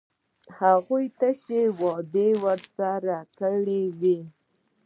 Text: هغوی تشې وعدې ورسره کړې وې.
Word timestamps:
هغوی 0.59 1.05
تشې 1.19 1.63
وعدې 1.81 2.29
ورسره 2.43 3.17
کړې 3.39 3.83
وې. 3.99 4.19